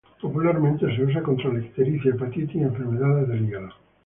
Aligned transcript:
Popularmente 0.19 0.87
se 0.95 1.03
usa 1.03 1.21
contra 1.21 1.53
la 1.53 1.59
ictericia, 1.59 2.09
hepatitis 2.09 2.55
y 2.55 2.61
enfermedades 2.63 3.27
del 3.27 3.45
hígado. 3.47 3.69